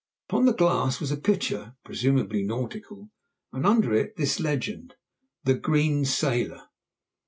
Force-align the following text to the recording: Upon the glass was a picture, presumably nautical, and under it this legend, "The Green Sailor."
Upon 0.31 0.45
the 0.47 0.53
glass 0.55 0.99
was 0.99 1.11
a 1.11 1.15
picture, 1.15 1.75
presumably 1.85 2.41
nautical, 2.41 3.11
and 3.53 3.67
under 3.67 3.93
it 3.93 4.15
this 4.15 4.39
legend, 4.39 4.95
"The 5.43 5.53
Green 5.53 6.05
Sailor." 6.05 6.63